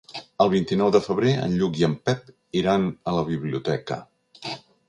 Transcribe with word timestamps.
El 0.45 0.47
vint-i-nou 0.53 0.89
de 0.95 1.01
febrer 1.07 1.33
en 1.43 1.53
Lluc 1.59 1.77
i 1.81 1.87
en 1.89 1.93
Pep 2.09 2.33
iran 2.63 2.91
a 3.13 3.17
la 3.19 3.25
biblioteca. 3.29 4.03